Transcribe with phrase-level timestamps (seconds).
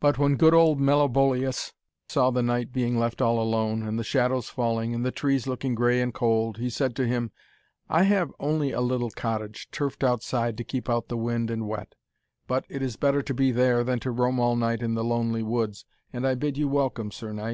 [0.00, 1.74] But when good old Meliboeus
[2.08, 5.74] saw the knight being left all alone, and the shadows falling, and the trees looking
[5.74, 7.32] grey and cold, he said to him,
[7.90, 11.94] 'I have only a little cottage, turfed outside to keep out the wind and wet,
[12.46, 15.42] but it is better to be there than to roam all night in the lonely
[15.42, 17.42] woods, and I bid you welcome, Sir Knight.'